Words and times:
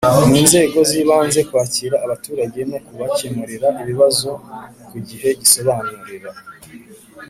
n 0.31 0.33
inzego 0.41 0.77
z 0.89 0.91
ibanze 1.01 1.39
kwakira 1.49 1.95
abaturage 2.05 2.59
no 2.71 2.77
kubakemurira 2.85 3.67
ibibazo 3.81 4.29
ku 4.89 4.97
gihe 5.07 5.29
gusobanurira 5.39 6.29